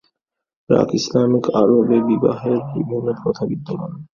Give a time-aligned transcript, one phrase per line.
[0.69, 4.07] প্রাক-ইসলামী আরবে, বিবাহের বিভিন্ন প্রথা বিদ্যমান ছিল।